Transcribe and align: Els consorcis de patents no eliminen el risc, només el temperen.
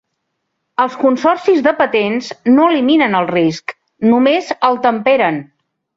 Els 0.85 0.93
consorcis 1.01 1.59
de 1.67 1.73
patents 1.83 2.31
no 2.55 2.65
eliminen 2.71 3.19
el 3.21 3.29
risc, 3.35 3.75
només 4.15 4.51
el 4.71 4.81
temperen. 4.87 5.39